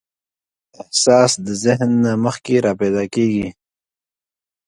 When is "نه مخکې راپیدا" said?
2.03-3.03